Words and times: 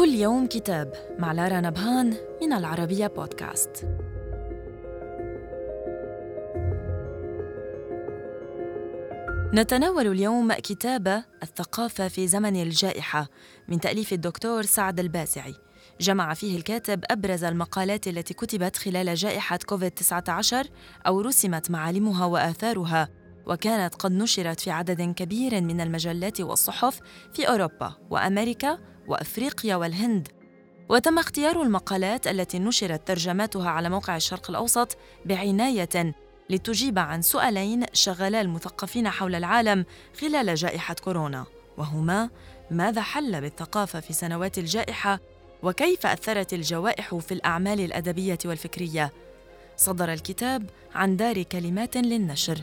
كل 0.00 0.14
يوم 0.14 0.46
كتاب 0.46 0.92
مع 1.18 1.32
لارا 1.32 1.60
نبهان 1.60 2.14
من 2.42 2.52
العربية 2.52 3.06
بودكاست. 3.06 3.86
نتناول 9.54 10.06
اليوم 10.06 10.52
كتاب 10.52 11.24
الثقافة 11.42 12.08
في 12.08 12.26
زمن 12.26 12.62
الجائحة 12.62 13.28
من 13.68 13.80
تأليف 13.80 14.12
الدكتور 14.12 14.62
سعد 14.62 15.00
الباسعي. 15.00 15.54
جمع 16.00 16.34
فيه 16.34 16.56
الكاتب 16.56 17.04
أبرز 17.10 17.44
المقالات 17.44 18.08
التي 18.08 18.34
كتبت 18.34 18.76
خلال 18.76 19.14
جائحة 19.14 19.58
كوفيد-19 19.66 20.54
أو 21.06 21.20
رسمت 21.20 21.70
معالمها 21.70 22.26
وآثارها 22.26 23.08
وكانت 23.46 23.94
قد 23.94 24.12
نشرت 24.12 24.60
في 24.60 24.70
عدد 24.70 25.02
كبير 25.02 25.60
من 25.60 25.80
المجلات 25.80 26.40
والصحف 26.40 27.00
في 27.32 27.48
أوروبا 27.48 27.92
وأمريكا 28.10 28.78
وأفريقيا 29.08 29.76
والهند. 29.76 30.28
وتم 30.88 31.18
اختيار 31.18 31.62
المقالات 31.62 32.26
التي 32.26 32.58
نشرت 32.58 33.08
ترجماتها 33.08 33.70
على 33.70 33.88
موقع 33.88 34.16
الشرق 34.16 34.50
الأوسط 34.50 34.96
بعناية 35.24 36.14
لتجيب 36.50 36.98
عن 36.98 37.22
سؤالين 37.22 37.84
شغلا 37.92 38.40
المثقفين 38.40 39.08
حول 39.08 39.34
العالم 39.34 39.84
خلال 40.20 40.54
جائحة 40.54 40.94
كورونا 40.94 41.46
وهما 41.78 42.30
ماذا 42.70 43.02
حل 43.02 43.40
بالثقافة 43.40 44.00
في 44.00 44.12
سنوات 44.12 44.58
الجائحة؟ 44.58 45.20
وكيف 45.62 46.06
أثرت 46.06 46.52
الجوائح 46.52 47.14
في 47.14 47.34
الأعمال 47.34 47.80
الأدبية 47.80 48.38
والفكرية؟ 48.44 49.12
صدر 49.76 50.12
الكتاب 50.12 50.70
عن 50.94 51.16
دار 51.16 51.42
كلمات 51.42 51.96
للنشر. 51.96 52.62